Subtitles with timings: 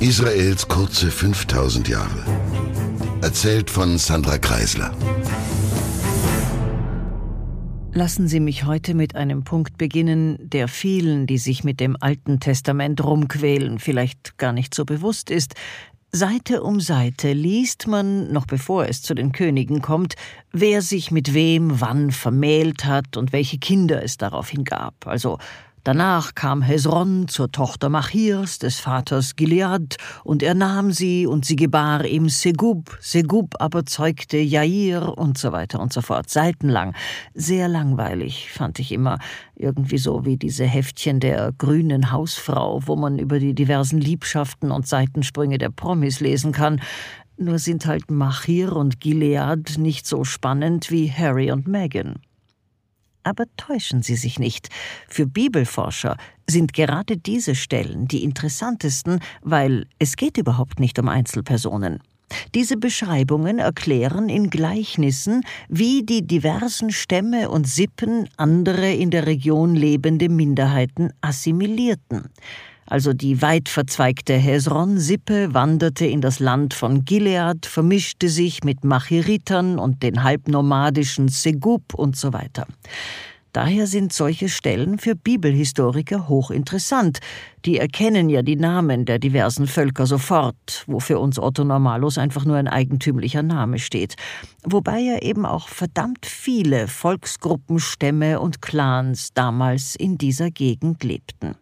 [0.00, 2.24] Israels kurze 5000 Jahre.
[3.20, 4.94] Erzählt von Sandra Kreisler.
[7.92, 12.38] Lassen Sie mich heute mit einem Punkt beginnen, der vielen, die sich mit dem Alten
[12.38, 15.54] Testament rumquälen, vielleicht gar nicht so bewusst ist.
[16.12, 20.14] Seite um Seite liest man, noch bevor es zu den Königen kommt,
[20.52, 25.08] wer sich mit wem wann vermählt hat und welche Kinder es daraufhin gab.
[25.08, 25.38] Also
[25.88, 31.56] Danach kam Hesron zur Tochter Machirs, des Vaters Gilead, und er nahm sie, und sie
[31.56, 36.94] gebar ihm Segub, Segub aber zeugte Jair und so weiter und so fort, seitenlang.
[37.32, 39.18] Sehr langweilig, fand ich immer,
[39.56, 44.86] irgendwie so wie diese Heftchen der grünen Hausfrau, wo man über die diversen Liebschaften und
[44.86, 46.82] Seitensprünge der Promis lesen kann,
[47.38, 52.16] nur sind halt Machir und Gilead nicht so spannend wie Harry und Meghan.
[53.22, 54.68] Aber täuschen Sie sich nicht.
[55.08, 56.16] Für Bibelforscher
[56.48, 62.00] sind gerade diese Stellen die interessantesten, weil es geht überhaupt nicht um Einzelpersonen.
[62.54, 69.74] Diese Beschreibungen erklären in Gleichnissen, wie die diversen Stämme und Sippen andere in der Region
[69.74, 72.28] lebende Minderheiten assimilierten
[72.88, 79.78] also die weit verzweigte Hesron-Sippe, wanderte in das Land von Gilead, vermischte sich mit Machiritern
[79.78, 82.66] und den halbnomadischen Segub und so weiter.
[83.52, 87.18] Daher sind solche Stellen für Bibelhistoriker hochinteressant.
[87.64, 92.44] Die erkennen ja die Namen der diversen Völker sofort, wo für uns Otto Normalos einfach
[92.44, 94.16] nur ein eigentümlicher Name steht.
[94.64, 101.56] Wobei ja eben auch verdammt viele Volksgruppen, Stämme und Clans damals in dieser Gegend lebten.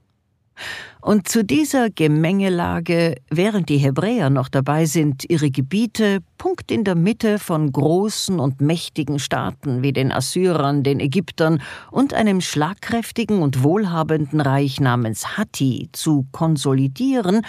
[1.00, 6.96] Und zu dieser Gemengelage, während die Hebräer noch dabei sind, ihre Gebiete Punkt in der
[6.96, 13.62] Mitte von großen und mächtigen Staaten wie den Assyrern, den Ägyptern und einem schlagkräftigen und
[13.62, 17.42] wohlhabenden Reich namens Hatti zu konsolidieren,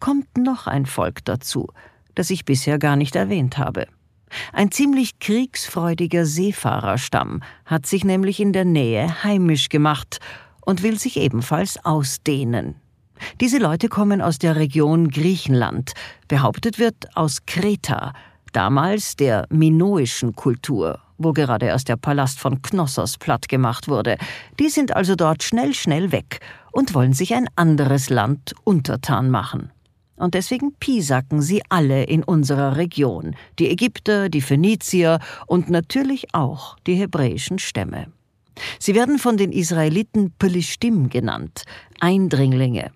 [0.00, 1.68] kommt noch ein Volk dazu,
[2.14, 3.86] das ich bisher gar nicht erwähnt habe.
[4.52, 10.20] Ein ziemlich kriegsfreudiger Seefahrerstamm hat sich nämlich in der Nähe heimisch gemacht
[10.64, 12.76] und will sich ebenfalls ausdehnen.
[13.40, 15.92] Diese Leute kommen aus der Region Griechenland,
[16.28, 18.12] behauptet wird aus Kreta,
[18.52, 24.16] damals der minoischen Kultur, wo gerade erst der Palast von Knossos platt gemacht wurde.
[24.58, 26.40] Die sind also dort schnell, schnell weg
[26.72, 29.70] und wollen sich ein anderes Land untertan machen.
[30.16, 36.76] Und deswegen piesacken sie alle in unserer Region, die Ägypter, die Phönizier und natürlich auch
[36.86, 38.06] die hebräischen Stämme.
[38.78, 41.64] Sie werden von den Israeliten Pelishtim genannt,
[42.00, 42.90] Eindringlinge.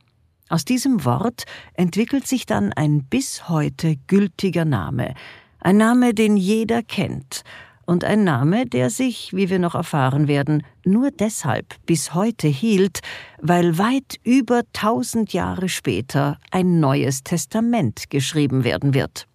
[0.48, 5.14] Aus diesem Wort entwickelt sich dann ein bis heute gültiger Name,
[5.60, 7.42] ein Name, den jeder kennt,
[7.88, 13.00] und ein Name, der sich, wie wir noch erfahren werden, nur deshalb bis heute hielt,
[13.40, 19.26] weil weit über tausend Jahre später ein neues Testament geschrieben werden wird.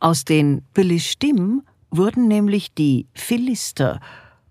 [0.00, 4.00] Aus den Pelishtim wurden nämlich die Philister,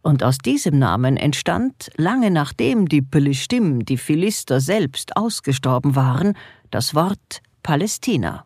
[0.04, 6.38] und aus diesem Namen entstand, lange nachdem die Pelishtim, die Philister selbst ausgestorben waren,
[6.70, 8.46] das Wort Palästina.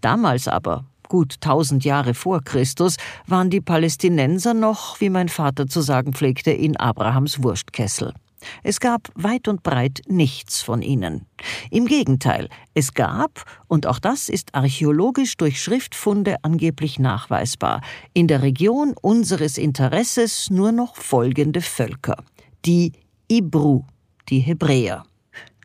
[0.00, 2.96] Damals aber, gut tausend Jahre vor Christus,
[3.26, 8.14] waren die Palästinenser noch, wie mein Vater zu sagen pflegte, in Abrahams Wurstkessel.
[8.62, 11.26] Es gab weit und breit nichts von ihnen.
[11.70, 17.80] Im Gegenteil, es gab, und auch das ist archäologisch durch Schriftfunde angeblich nachweisbar,
[18.12, 22.16] in der Region unseres Interesses nur noch folgende Völker.
[22.64, 22.92] Die
[23.28, 23.84] Ibru,
[24.28, 25.04] die Hebräer,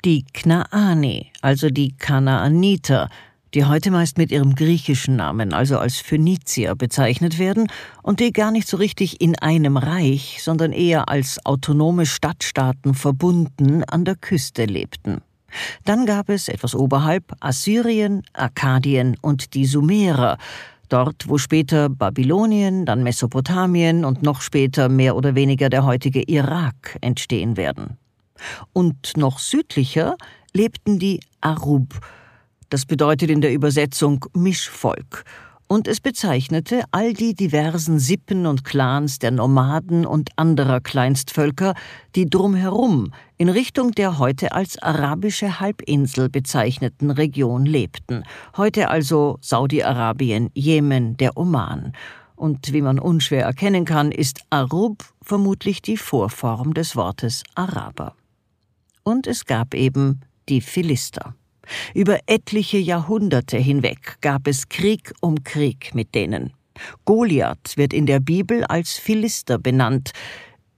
[0.03, 3.09] die Knaani, also die Kanaaniter,
[3.53, 7.67] die heute meist mit ihrem griechischen Namen, also als Phönizier, bezeichnet werden
[8.01, 13.83] und die gar nicht so richtig in einem Reich, sondern eher als autonome Stadtstaaten verbunden
[13.83, 15.21] an der Küste lebten.
[15.83, 20.37] Dann gab es etwas oberhalb Assyrien, Akkadien und die Sumerer,
[20.87, 26.97] dort wo später Babylonien, dann Mesopotamien und noch später mehr oder weniger der heutige Irak
[27.01, 27.97] entstehen werden.
[28.71, 30.15] Und noch südlicher
[30.53, 31.99] lebten die Arub,
[32.71, 35.25] das bedeutet in der Übersetzung Mischvolk.
[35.67, 41.75] Und es bezeichnete all die diversen Sippen und Clans der Nomaden und anderer Kleinstvölker,
[42.15, 48.23] die drumherum in Richtung der heute als arabische Halbinsel bezeichneten Region lebten,
[48.55, 51.93] heute also Saudi-Arabien, Jemen, der Oman.
[52.35, 58.15] Und wie man unschwer erkennen kann, ist Arub vermutlich die Vorform des Wortes Araber.
[59.03, 61.35] Und es gab eben die Philister.
[61.93, 66.53] Über etliche Jahrhunderte hinweg gab es Krieg um Krieg mit denen.
[67.05, 70.11] Goliath wird in der Bibel als Philister benannt.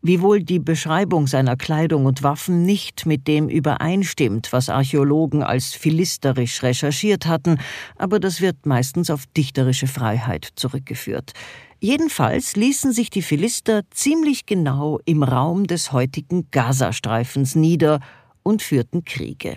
[0.06, 6.62] Wiewohl die Beschreibung seiner Kleidung und Waffen nicht mit dem übereinstimmt, was Archäologen als philisterisch
[6.62, 7.58] recherchiert hatten,
[7.96, 11.32] aber das wird meistens auf dichterische Freiheit zurückgeführt.
[11.80, 18.02] Jedenfalls ließen sich die Philister ziemlich genau im Raum des heutigen Gazastreifens nieder
[18.42, 19.56] und führten Kriege.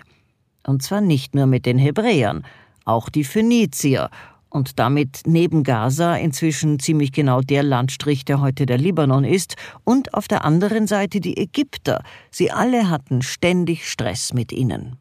[0.67, 2.43] Und zwar nicht nur mit den Hebräern,
[2.85, 4.09] auch die Phönizier
[4.49, 9.55] und damit neben Gaza inzwischen ziemlich genau der Landstrich, der heute der Libanon ist,
[9.85, 12.03] und auf der anderen Seite die Ägypter.
[12.31, 14.97] Sie alle hatten ständig Stress mit ihnen.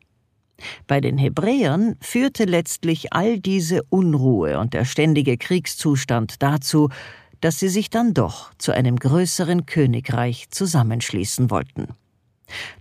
[0.86, 6.88] Bei den Hebräern führte letztlich all diese Unruhe und der ständige Kriegszustand dazu,
[7.40, 11.88] dass sie sich dann doch zu einem größeren Königreich zusammenschließen wollten.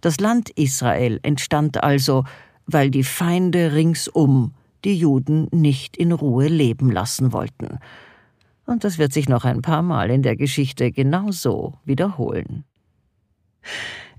[0.01, 2.23] Das Land Israel entstand also,
[2.67, 4.53] weil die Feinde ringsum
[4.83, 7.79] die Juden nicht in Ruhe leben lassen wollten.
[8.65, 12.63] Und das wird sich noch ein paar Mal in der Geschichte genauso wiederholen.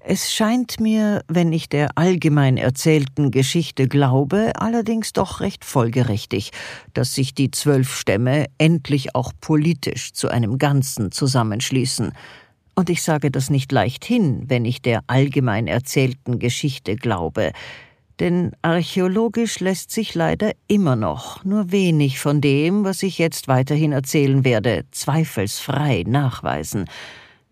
[0.08, 6.52] Es scheint mir, wenn ich der allgemein erzählten Geschichte glaube, allerdings doch recht folgerichtig,
[6.94, 12.12] dass sich die zwölf Stämme endlich auch politisch zu einem Ganzen zusammenschließen.
[12.76, 17.50] Und ich sage das nicht leicht hin, wenn ich der allgemein erzählten Geschichte glaube,
[18.20, 23.92] denn archäologisch lässt sich leider immer noch nur wenig von dem, was ich jetzt weiterhin
[23.92, 26.86] erzählen werde, zweifelsfrei nachweisen.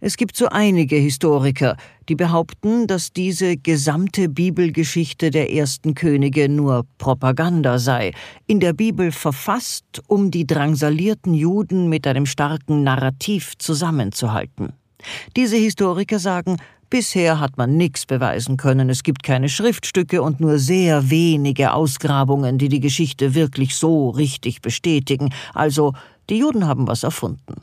[0.01, 1.79] Es gibt so einige Historiker,
[2.11, 8.13] die behaupten, dass diese gesamte Bibelgeschichte der ersten Könige nur Propaganda sei,
[8.47, 14.75] in der Bibel verfasst, um die drangsalierten Juden mit einem starken Narrativ zusammenzuhalten.
[15.37, 16.57] Diese Historiker sagen,
[16.91, 22.59] Bisher hat man nichts beweisen können, es gibt keine Schriftstücke und nur sehr wenige Ausgrabungen,
[22.59, 25.93] die die Geschichte wirklich so richtig bestätigen, also
[26.31, 27.63] die Juden haben was erfunden.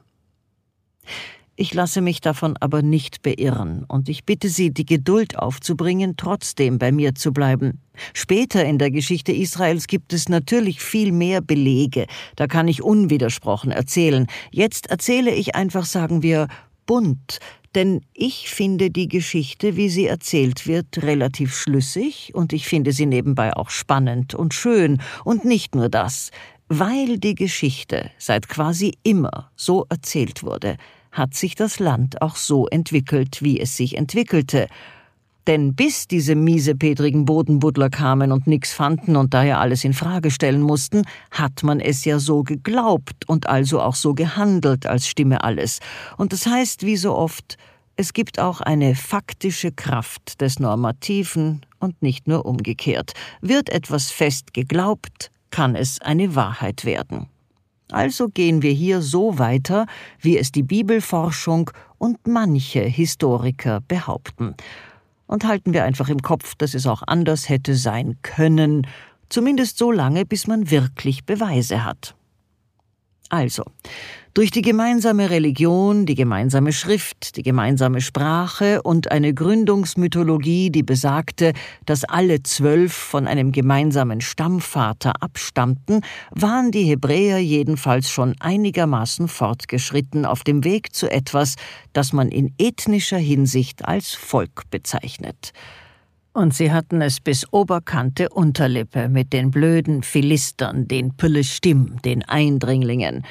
[1.58, 6.80] Ich lasse mich davon aber nicht beirren, und ich bitte Sie, die Geduld aufzubringen, trotzdem
[6.80, 7.82] bei mir zu bleiben.
[8.14, 13.72] Später in der Geschichte Israels gibt es natürlich viel mehr Belege, da kann ich unwidersprochen
[13.72, 14.26] erzählen.
[14.52, 16.48] Jetzt erzähle ich einfach, sagen wir,
[16.88, 17.40] bunt,
[17.76, 23.06] denn ich finde die Geschichte, wie sie erzählt wird, relativ schlüssig und ich finde sie
[23.06, 25.02] nebenbei auch spannend und schön.
[25.24, 26.32] Und nicht nur das,
[26.68, 30.78] weil die Geschichte seit quasi immer so erzählt wurde,
[31.12, 34.68] hat sich das Land auch so entwickelt, wie es sich entwickelte,
[35.52, 40.62] denn bis diese miesepetrigen Bodenbuddler kamen und nix fanden und daher alles in Frage stellen
[40.62, 45.82] mussten, hat man es ja so geglaubt und also auch so gehandelt, als stimme alles.
[46.16, 47.58] Und das heißt, wie so oft,
[47.98, 53.12] es gibt auch eine faktische Kraft des Normativen und nicht nur umgekehrt.
[53.42, 57.28] Wird etwas fest geglaubt, kann es eine Wahrheit werden.
[57.92, 59.86] Also gehen wir hier so weiter,
[60.22, 64.56] wie es die Bibelforschung und manche Historiker behaupten
[65.32, 68.86] und halten wir einfach im Kopf, dass es auch anders hätte sein können,
[69.30, 72.16] zumindest so lange, bis man wirklich Beweise hat.
[73.30, 73.64] Also,
[74.34, 81.54] durch die gemeinsame Religion, die gemeinsame Schrift, die gemeinsame Sprache und eine Gründungsmythologie, die besagte,
[81.86, 86.02] dass alle zwölf von einem gemeinsamen Stammvater abstammten,
[86.32, 91.56] waren die Hebräer jedenfalls schon einigermaßen fortgeschritten auf dem Weg zu etwas,
[91.92, 95.52] das man in ethnischer Hinsicht als Volk bezeichnet.
[96.34, 103.26] Und sie hatten es bis Oberkante Unterlippe mit den blöden Philistern, den Püllestim, den Eindringlingen.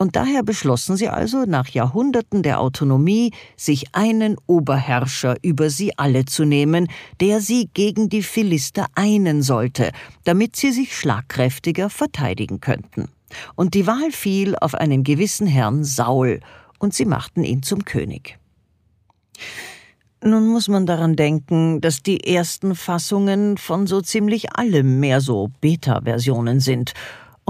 [0.00, 6.24] Und daher beschlossen sie also nach Jahrhunderten der Autonomie, sich einen Oberherrscher über sie alle
[6.24, 6.88] zu nehmen,
[7.20, 9.92] der sie gegen die Philister einen sollte,
[10.24, 13.10] damit sie sich schlagkräftiger verteidigen könnten.
[13.56, 16.40] Und die Wahl fiel auf einen gewissen Herrn Saul,
[16.78, 18.38] und sie machten ihn zum König.
[20.24, 25.50] Nun muss man daran denken, dass die ersten Fassungen von so ziemlich allem mehr so
[25.60, 26.94] Beta-Versionen sind.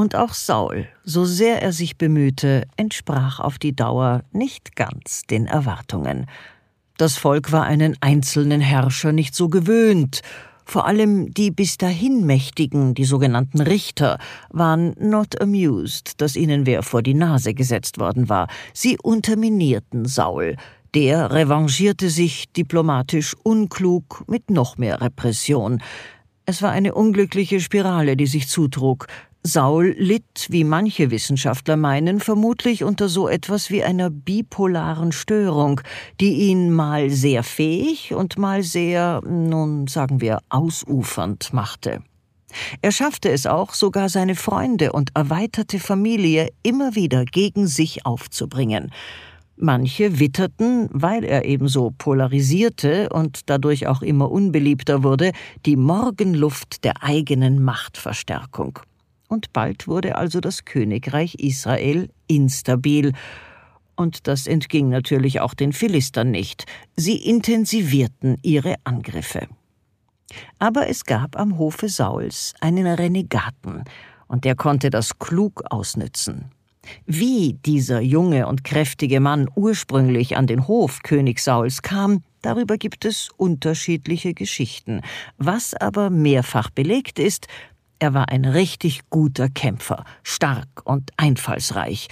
[0.01, 5.45] Und auch Saul, so sehr er sich bemühte, entsprach auf die Dauer nicht ganz den
[5.45, 6.25] Erwartungen.
[6.97, 10.23] Das Volk war einen einzelnen Herrscher nicht so gewöhnt,
[10.65, 14.17] vor allem die bis dahin Mächtigen, die sogenannten Richter,
[14.49, 18.49] waren not amused, dass ihnen wer vor die Nase gesetzt worden war.
[18.73, 20.57] Sie unterminierten Saul,
[20.95, 25.83] der revanchierte sich diplomatisch unklug mit noch mehr Repression.
[26.47, 29.07] Es war eine unglückliche Spirale, die sich zutrug.
[29.43, 35.81] Saul litt, wie manche Wissenschaftler meinen, vermutlich unter so etwas wie einer bipolaren Störung,
[36.21, 42.03] die ihn mal sehr fähig und mal sehr, nun sagen wir, ausufernd machte.
[42.83, 48.93] Er schaffte es auch, sogar seine Freunde und erweiterte Familie immer wieder gegen sich aufzubringen.
[49.57, 55.33] Manche witterten, weil er ebenso polarisierte und dadurch auch immer unbeliebter wurde,
[55.65, 58.81] die Morgenluft der eigenen Machtverstärkung.
[59.31, 63.13] Und bald wurde also das Königreich Israel instabil,
[63.95, 66.65] und das entging natürlich auch den Philistern nicht.
[66.97, 69.47] Sie intensivierten ihre Angriffe.
[70.59, 73.85] Aber es gab am Hofe Sauls einen Renegaten,
[74.27, 76.51] und der konnte das klug ausnützen.
[77.07, 83.05] Wie dieser junge und kräftige Mann ursprünglich an den Hof König Sauls kam, darüber gibt
[83.05, 85.03] es unterschiedliche Geschichten.
[85.37, 87.47] Was aber mehrfach belegt ist,
[88.01, 92.09] er war ein richtig guter Kämpfer, stark und einfallsreich.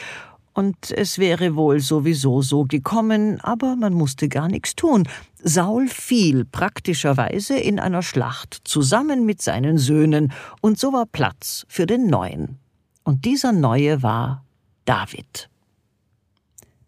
[0.53, 5.09] Und es wäre wohl sowieso so gekommen, aber man musste gar nichts tun.
[5.43, 11.87] Saul fiel praktischerweise in einer Schlacht zusammen mit seinen Söhnen, und so war Platz für
[11.87, 12.59] den Neuen.
[13.05, 14.45] Und dieser Neue war
[14.85, 15.49] David.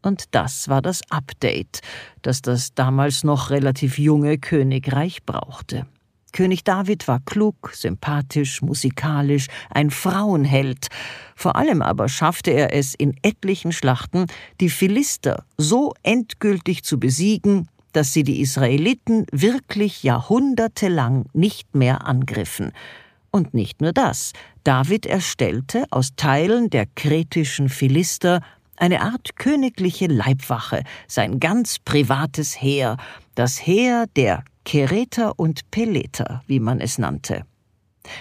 [0.02, 1.80] Und das war das Update,
[2.22, 5.86] das das damals noch relativ junge Königreich brauchte.
[6.32, 10.88] König David war klug, sympathisch, musikalisch, ein Frauenheld.
[11.34, 14.26] Vor allem aber schaffte er es in etlichen Schlachten,
[14.60, 22.72] die Philister so endgültig zu besiegen, dass sie die Israeliten wirklich jahrhundertelang nicht mehr angriffen.
[23.30, 24.32] Und nicht nur das,
[24.64, 28.40] David erstellte aus Teilen der kretischen Philister
[28.76, 32.96] eine Art königliche Leibwache, sein ganz privates Heer,
[33.34, 37.44] das Heer der Kereter und Peleter, wie man es nannte.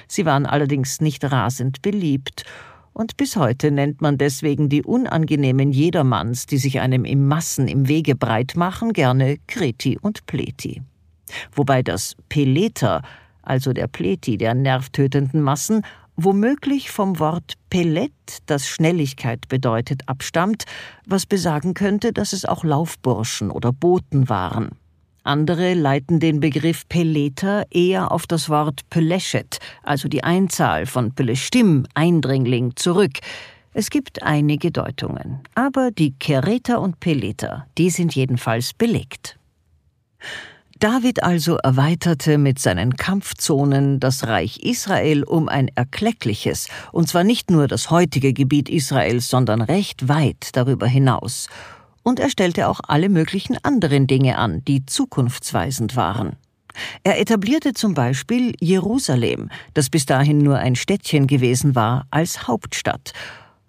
[0.07, 2.45] Sie waren allerdings nicht rasend beliebt,
[2.91, 7.87] und bis heute nennt man deswegen die unangenehmen Jedermanns, die sich einem im Massen im
[7.87, 10.81] Wege breit machen, gerne Kreti und Pleti.
[11.53, 13.03] Wobei das Peleter
[13.49, 15.81] also der Pleti der nervtötenden Massen,
[16.15, 18.11] womöglich vom Wort Pellet,
[18.45, 20.65] das Schnelligkeit bedeutet, abstammt,
[21.05, 24.69] was besagen könnte, dass es auch Laufburschen oder Boten waren.
[25.23, 31.85] Andere leiten den Begriff Peleter eher auf das Wort Peleschet, also die Einzahl von Peleshtim,
[31.93, 33.19] Eindringling, zurück.
[33.73, 39.37] Es gibt einige Deutungen, aber die Kereter und Peleter, die sind jedenfalls belegt.
[40.79, 47.51] David also erweiterte mit seinen Kampfzonen das Reich Israel um ein erkleckliches, und zwar nicht
[47.51, 51.49] nur das heutige Gebiet Israels, sondern recht weit darüber hinaus.
[52.03, 56.35] Und er stellte auch alle möglichen anderen Dinge an, die zukunftsweisend waren.
[57.03, 63.13] Er etablierte zum Beispiel Jerusalem, das bis dahin nur ein Städtchen gewesen war, als Hauptstadt.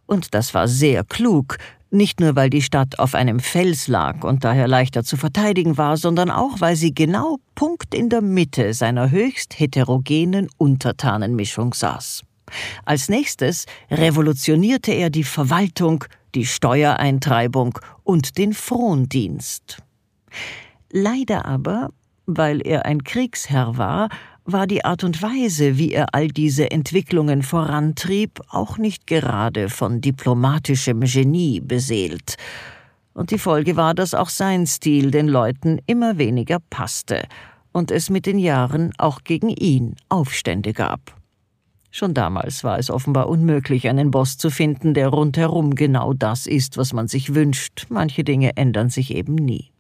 [0.06, 1.58] Und das war sehr klug,
[1.92, 5.96] nicht nur, weil die Stadt auf einem Fels lag und daher leichter zu verteidigen war,
[5.96, 12.22] sondern auch, weil sie genau Punkt in der Mitte seiner höchst heterogenen Untertanenmischung saß.
[12.84, 19.78] Als nächstes revolutionierte er die Verwaltung, die Steuereintreibung und den Frondienst.
[20.90, 21.90] Leider aber,
[22.26, 24.08] weil er ein Kriegsherr war,
[24.44, 30.00] war die Art und Weise, wie er all diese Entwicklungen vorantrieb, auch nicht gerade von
[30.00, 32.36] diplomatischem Genie beseelt.
[33.12, 37.26] Und die Folge war, dass auch sein Stil den Leuten immer weniger passte
[37.72, 41.19] und es mit den Jahren auch gegen ihn Aufstände gab.
[41.90, 46.76] Schon damals war es offenbar unmöglich, einen Boss zu finden, der rundherum genau das ist,
[46.76, 47.86] was man sich wünscht.
[47.88, 49.72] Manche Dinge ändern sich eben nie.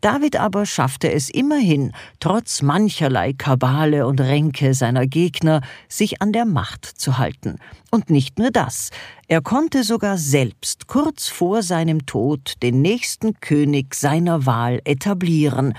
[0.00, 6.44] David aber schaffte es immerhin, trotz mancherlei Kabale und Ränke seiner Gegner, sich an der
[6.44, 7.56] Macht zu halten.
[7.90, 8.90] Und nicht nur das,
[9.28, 15.74] er konnte sogar selbst kurz vor seinem Tod den nächsten König seiner Wahl etablieren,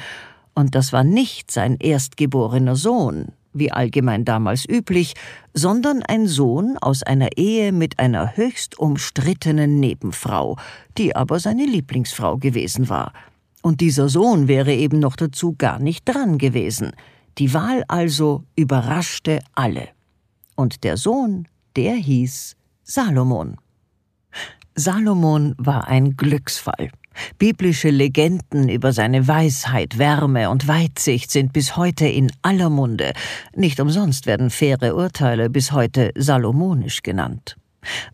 [0.55, 5.13] und das war nicht sein erstgeborener Sohn, wie allgemein damals üblich,
[5.53, 10.57] sondern ein Sohn aus einer Ehe mit einer höchst umstrittenen Nebenfrau,
[10.98, 13.13] die aber seine Lieblingsfrau gewesen war.
[13.62, 16.91] Und dieser Sohn wäre eben noch dazu gar nicht dran gewesen.
[17.38, 19.89] Die Wahl also überraschte alle.
[20.55, 23.57] Und der Sohn, der hieß Salomon.
[24.75, 26.91] Salomon war ein Glücksfall.
[27.38, 33.13] Biblische Legenden über seine Weisheit, Wärme und Weitsicht sind bis heute in aller Munde.
[33.55, 37.58] Nicht umsonst werden faire Urteile bis heute salomonisch genannt.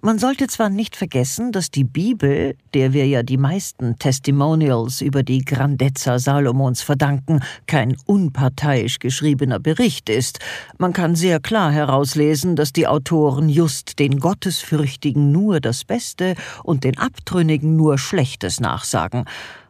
[0.01, 5.23] Man sollte zwar nicht vergessen, dass die Bibel, der wir ja die meisten Testimonials über
[5.23, 10.39] die Grandezza Salomons verdanken, kein unparteiisch geschriebener Bericht ist.
[10.77, 16.83] Man kann sehr klar herauslesen, dass die Autoren just den Gottesfürchtigen nur das Beste und
[16.83, 19.25] den Abtrünnigen nur Schlechtes nachsagen.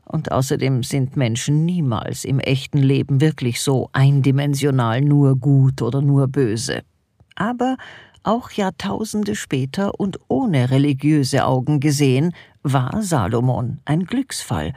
[0.06, 6.28] Und außerdem sind Menschen niemals im echten Leben wirklich so eindimensional nur gut oder nur
[6.28, 6.82] böse.
[7.36, 7.78] Aber
[8.24, 12.34] auch Jahrtausende später und ohne religiöse Augen gesehen,
[12.64, 14.74] war Salomon ein Glücksfall.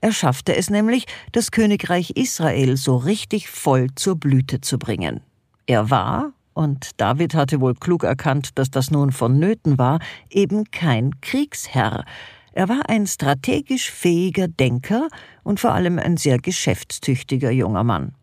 [0.00, 5.20] Er schaffte es nämlich, das Königreich Israel so richtig voll zur Blüte zu bringen.
[5.66, 9.98] Er war, und David hatte wohl klug erkannt, dass das nun vonnöten war,
[10.30, 12.04] eben kein Kriegsherr.
[12.52, 15.08] Er war ein strategisch fähiger Denker
[15.42, 18.14] und vor allem ein sehr geschäftstüchtiger junger Mann.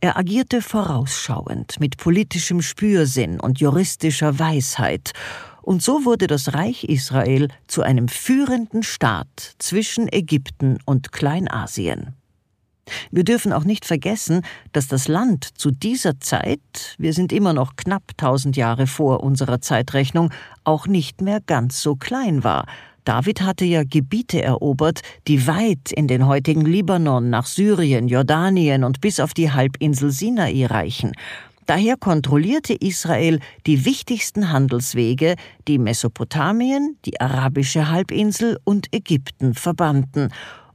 [0.00, 5.12] Er agierte vorausschauend, mit politischem Spürsinn und juristischer Weisheit,
[5.62, 12.16] und so wurde das Reich Israel zu einem führenden Staat zwischen Ägypten und Kleinasien.
[13.12, 17.76] Wir dürfen auch nicht vergessen, dass das Land zu dieser Zeit, wir sind immer noch
[17.76, 20.30] knapp tausend Jahre vor unserer Zeitrechnung,
[20.64, 22.66] auch nicht mehr ganz so klein war.
[23.04, 29.00] David hatte ja Gebiete erobert, die weit in den heutigen Libanon, nach Syrien, Jordanien und
[29.00, 31.12] bis auf die Halbinsel Sinai reichen.
[31.66, 35.36] Daher kontrollierte Israel die wichtigsten Handelswege,
[35.68, 40.28] die Mesopotamien, die arabische Halbinsel und Ägypten verbanden,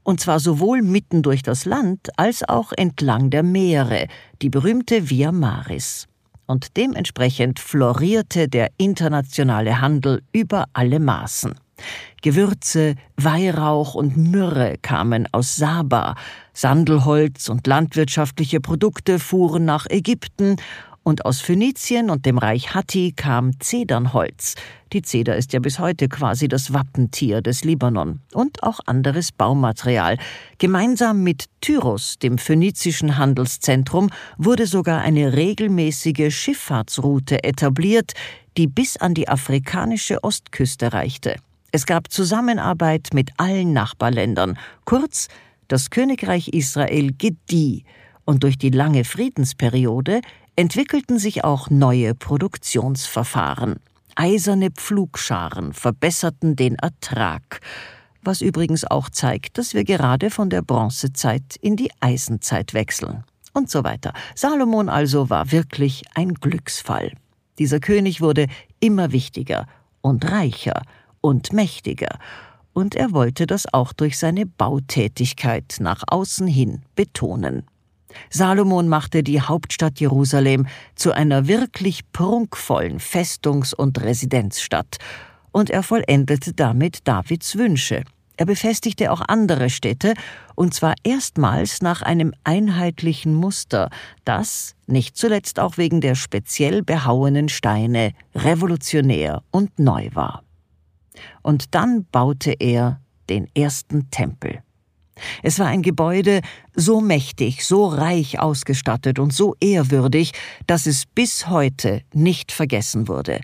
[0.03, 4.07] und zwar sowohl mitten durch das Land als auch entlang der Meere,
[4.41, 6.07] die berühmte Via Maris.
[6.46, 11.55] Und dementsprechend florierte der internationale Handel über alle Maßen.
[12.22, 16.15] Gewürze, Weihrauch und Myrrhe kamen aus Saba,
[16.53, 20.57] Sandelholz und landwirtschaftliche Produkte fuhren nach Ägypten
[21.07, 24.55] und aus Phönizien und dem Reich Hatti kam Zedernholz.
[24.91, 28.19] Die Zeder ist ja bis heute quasi das Wappentier des Libanon.
[28.34, 30.17] Und auch anderes Baumaterial.
[30.57, 38.12] Gemeinsam mit Tyros, dem phönizischen Handelszentrum, wurde sogar eine regelmäßige Schifffahrtsroute etabliert,
[38.57, 41.38] die bis an die afrikanische Ostküste reichte.
[41.72, 44.58] Es gab Zusammenarbeit mit allen Nachbarländern.
[44.86, 45.28] Kurz,
[45.68, 47.84] das Königreich Israel gedieh
[48.24, 50.22] und durch die lange Friedensperiode
[50.56, 53.76] entwickelten sich auch neue Produktionsverfahren.
[54.16, 57.60] Eiserne Pflugscharen verbesserten den Ertrag,
[58.24, 63.24] was übrigens auch zeigt, dass wir gerade von der Bronzezeit in die Eisenzeit wechseln.
[63.54, 64.14] Und so weiter.
[64.36, 67.14] Salomon also war wirklich ein Glücksfall.
[67.60, 68.48] Dieser König wurde
[68.80, 69.68] immer wichtiger
[70.02, 70.82] und reicher
[71.22, 72.20] und mächtiger,
[72.74, 77.64] und er wollte das auch durch seine Bautätigkeit nach außen hin betonen.
[78.30, 84.98] Salomon machte die Hauptstadt Jerusalem zu einer wirklich prunkvollen Festungs- und Residenzstadt,
[85.51, 88.03] und er vollendete damit Davids Wünsche.
[88.38, 90.14] Er befestigte auch andere Städte,
[90.53, 93.90] und zwar erstmals nach einem einheitlichen Muster,
[94.24, 100.44] das, nicht zuletzt auch wegen der speziell behauenen Steine, revolutionär und neu war.
[101.42, 103.00] Und dann baute er
[103.30, 104.62] den ersten Tempel.
[105.44, 106.42] Es war ein Gebäude
[106.75, 110.32] so mächtig, so reich ausgestattet und so ehrwürdig,
[110.68, 113.42] dass es bis heute nicht vergessen wurde.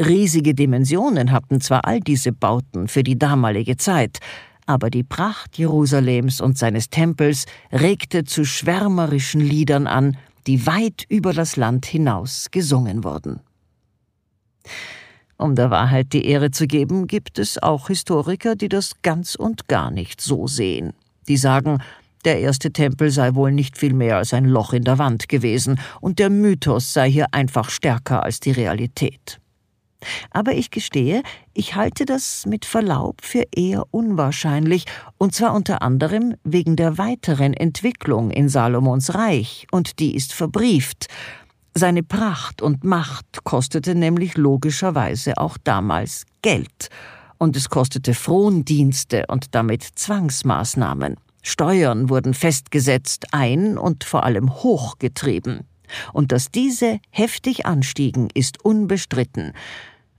[0.00, 4.18] Riesige Dimensionen hatten zwar all diese Bauten für die damalige Zeit,
[4.66, 11.32] aber die Pracht Jerusalems und seines Tempels regte zu schwärmerischen Liedern an, die weit über
[11.32, 13.40] das Land hinaus gesungen wurden.
[15.40, 19.68] Um der Wahrheit die Ehre zu geben, gibt es auch Historiker, die das ganz und
[19.68, 20.92] gar nicht so sehen.
[21.28, 21.78] Die sagen,
[22.26, 25.80] der erste Tempel sei wohl nicht viel mehr als ein Loch in der Wand gewesen,
[26.02, 29.40] und der Mythos sei hier einfach stärker als die Realität.
[30.30, 31.22] Aber ich gestehe,
[31.54, 34.84] ich halte das mit Verlaub für eher unwahrscheinlich,
[35.16, 41.06] und zwar unter anderem wegen der weiteren Entwicklung in Salomons Reich, und die ist verbrieft,
[41.74, 46.88] seine Pracht und Macht kostete nämlich logischerweise auch damals Geld,
[47.38, 51.16] und es kostete Frondienste und damit Zwangsmaßnahmen.
[51.42, 55.66] Steuern wurden festgesetzt, ein und vor allem hochgetrieben.
[56.12, 59.52] Und dass diese heftig anstiegen, ist unbestritten.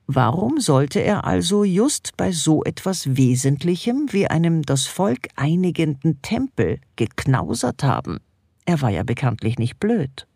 [0.07, 6.79] Warum sollte er also just bei so etwas Wesentlichem wie einem das Volk einigenden Tempel
[6.95, 8.19] geknausert haben?
[8.65, 10.27] Er war ja bekanntlich nicht blöd.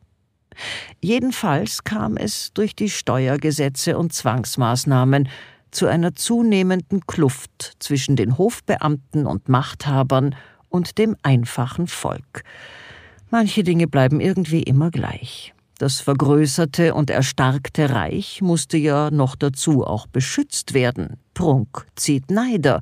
[1.02, 5.30] Jedenfalls kam es durch die Steuergesetze und Zwangsmaßnahmen
[5.72, 10.36] zu einer zunehmenden Kluft zwischen den Hofbeamten und Machthabern
[10.70, 12.44] und dem einfachen Volk.
[13.30, 15.54] Manche Dinge bleiben irgendwie immer gleich.
[15.78, 21.18] Das vergrößerte und erstarkte Reich musste ja noch dazu auch beschützt werden.
[21.34, 22.80] Prunk zieht Neider,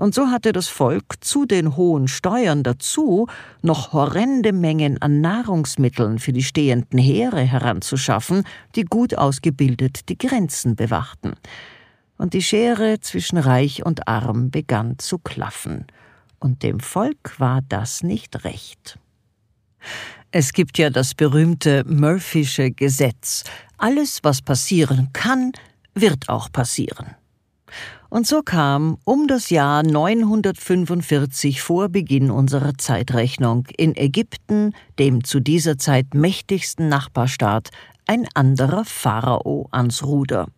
[0.00, 3.26] und so hatte das Volk zu den hohen Steuern dazu
[3.60, 8.44] noch horrende Mengen an Nahrungsmitteln für die stehenden Heere heranzuschaffen,
[8.76, 11.34] die gut ausgebildet die Grenzen bewachten.
[12.16, 15.84] Und die Schere zwischen Reich und Arm begann zu klaffen.
[16.38, 18.98] Und dem Volk war das nicht recht.
[20.30, 23.44] Es gibt ja das berühmte Murphysche Gesetz.
[23.76, 25.52] Alles, was passieren kann,
[25.94, 27.16] wird auch passieren.
[28.10, 35.38] Und so kam um das Jahr 945 vor Beginn unserer Zeitrechnung in Ägypten, dem zu
[35.38, 37.70] dieser Zeit mächtigsten Nachbarstaat,
[38.08, 40.48] ein anderer Pharao ans Ruder.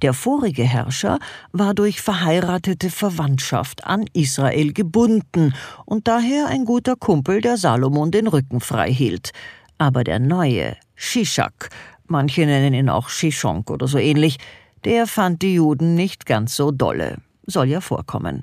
[0.00, 1.18] Der vorige Herrscher
[1.52, 5.52] war durch verheiratete Verwandtschaft an Israel gebunden
[5.84, 9.32] und daher ein guter Kumpel, der Salomon den Rücken frei hielt.
[9.76, 11.68] Aber der neue, Shishak,
[12.06, 14.38] manche nennen ihn auch Shishonk oder so ähnlich,
[14.84, 17.18] der fand die Juden nicht ganz so dolle.
[17.46, 18.42] Soll ja vorkommen.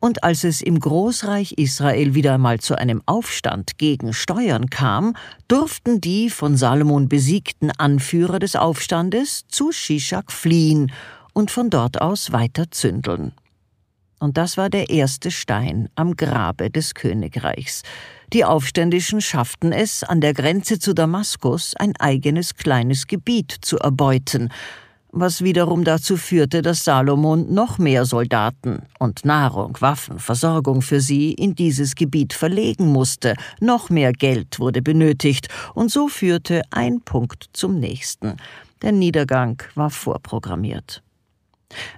[0.00, 5.14] Und als es im Großreich Israel wieder einmal zu einem Aufstand gegen Steuern kam,
[5.46, 10.90] durften die von Salomon besiegten Anführer des Aufstandes zu Shishak fliehen
[11.34, 13.32] und von dort aus weiter zündeln.
[14.18, 17.82] Und das war der erste Stein am Grabe des Königreichs.
[18.32, 24.48] Die Aufständischen schafften es, an der Grenze zu Damaskus ein eigenes kleines Gebiet zu erbeuten,
[25.12, 31.32] was wiederum dazu führte, dass Salomon noch mehr Soldaten und Nahrung, Waffen, Versorgung für sie
[31.32, 37.50] in dieses Gebiet verlegen musste, noch mehr Geld wurde benötigt, und so führte ein Punkt
[37.52, 38.38] zum nächsten.
[38.80, 41.02] Der Niedergang war vorprogrammiert.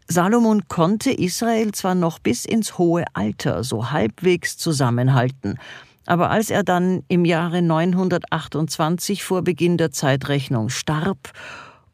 [0.08, 5.58] Salomon konnte Israel zwar noch bis ins hohe Alter so halbwegs zusammenhalten,
[6.06, 11.32] aber als er dann im Jahre 928 vor Beginn der Zeitrechnung starb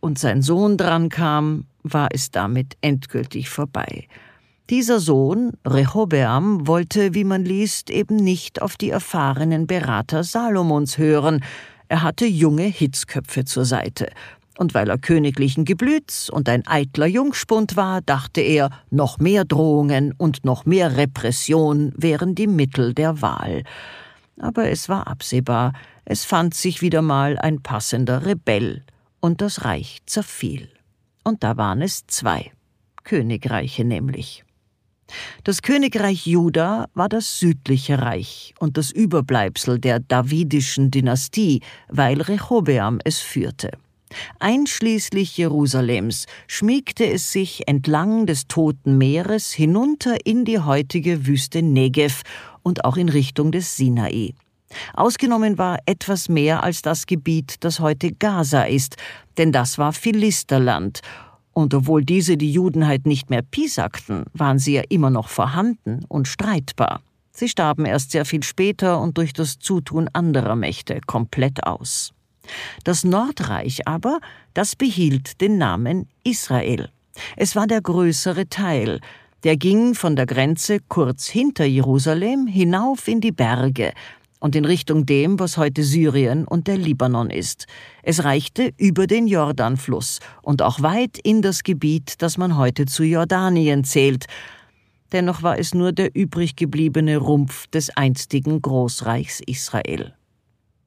[0.00, 4.06] und sein Sohn drankam, war es damit endgültig vorbei.
[4.70, 11.42] Dieser Sohn, Rehobeam, wollte, wie man liest, eben nicht auf die erfahrenen Berater Salomons hören.
[11.88, 14.10] Er hatte junge Hitzköpfe zur Seite.
[14.58, 20.12] Und weil er königlichen Geblüts und ein eitler Jungspund war, dachte er, noch mehr Drohungen
[20.12, 23.64] und noch mehr Repression wären die Mittel der Wahl.
[24.38, 25.72] Aber es war absehbar,
[26.04, 28.84] es fand sich wieder mal ein passender Rebell,
[29.20, 30.68] und das Reich zerfiel.
[31.24, 32.52] Und da waren es zwei
[33.04, 34.44] Königreiche nämlich.
[35.44, 43.00] Das Königreich Juda war das südliche Reich und das Überbleibsel der davidischen Dynastie, weil Rehobeam
[43.04, 43.70] es führte.
[44.40, 52.22] Einschließlich Jerusalems schmiegte es sich entlang des Toten Meeres hinunter in die heutige Wüste Negev
[52.62, 54.34] und auch in Richtung des Sinai.
[54.94, 58.96] Ausgenommen war etwas mehr als das Gebiet, das heute Gaza ist,
[59.38, 61.00] denn das war Philisterland,
[61.52, 66.28] und obwohl diese die Judenheit nicht mehr piesakten, waren sie ja immer noch vorhanden und
[66.28, 67.02] streitbar.
[67.32, 72.12] Sie starben erst sehr viel später und durch das Zutun anderer Mächte komplett aus.
[72.84, 74.20] Das Nordreich aber,
[74.54, 76.90] das behielt den Namen Israel.
[77.36, 79.00] Es war der größere Teil,
[79.44, 83.92] der ging von der Grenze kurz hinter Jerusalem hinauf in die Berge,
[84.40, 87.66] und in Richtung dem, was heute Syrien und der Libanon ist.
[88.02, 93.04] Es reichte über den Jordanfluss und auch weit in das Gebiet, das man heute zu
[93.04, 94.24] Jordanien zählt.
[95.12, 100.14] Dennoch war es nur der übrig gebliebene Rumpf des einstigen Großreichs Israel.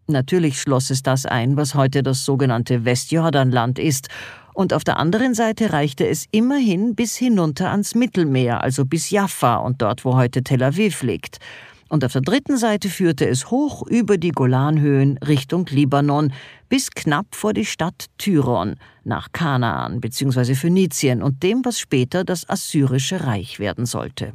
[0.07, 4.09] Natürlich schloss es das ein, was heute das sogenannte Westjordanland ist,
[4.55, 9.55] und auf der anderen Seite reichte es immerhin bis hinunter ans Mittelmeer, also bis Jaffa
[9.55, 11.39] und dort, wo heute Tel Aviv liegt
[11.93, 16.33] und auf der dritten Seite führte es hoch über die Golanhöhen Richtung Libanon
[16.67, 20.55] bis knapp vor die Stadt Tyron nach Kanaan bzw.
[20.55, 24.33] Phönizien und dem, was später das assyrische Reich werden sollte.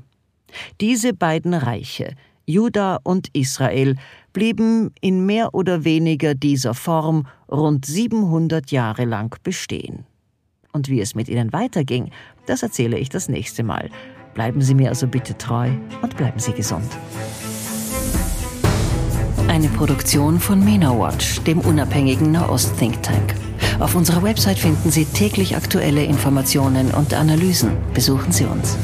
[0.80, 2.14] Diese beiden Reiche,
[2.46, 3.96] Juda und Israel,
[4.32, 10.06] blieben in mehr oder weniger dieser Form rund 700 Jahre lang bestehen.
[10.72, 12.12] Und wie es mit ihnen weiterging,
[12.46, 13.90] das erzähle ich das nächste Mal.
[14.34, 15.70] Bleiben Sie mir also bitte treu
[16.02, 16.86] und bleiben Sie gesund.
[19.58, 23.34] Eine Produktion von MENA Watch, dem unabhängigen Nahost-Think Tank.
[23.80, 27.72] Auf unserer Website finden Sie täglich aktuelle Informationen und Analysen.
[27.92, 28.76] Besuchen Sie uns.